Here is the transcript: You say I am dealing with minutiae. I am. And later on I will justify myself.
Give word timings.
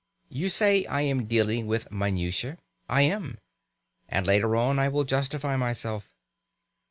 You 0.29 0.49
say 0.49 0.83
I 0.87 1.01
am 1.01 1.25
dealing 1.27 1.67
with 1.67 1.91
minutiae. 1.91 2.57
I 2.89 3.03
am. 3.03 3.37
And 4.09 4.25
later 4.25 4.55
on 4.55 4.79
I 4.79 4.87
will 4.89 5.03
justify 5.03 5.55
myself. 5.57 6.07